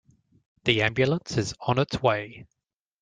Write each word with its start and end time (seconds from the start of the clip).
The 0.63 0.81
ambulance 0.81 1.37
is 1.37 1.53
on 1.59 1.77
its 1.77 2.01
way. 2.01 2.47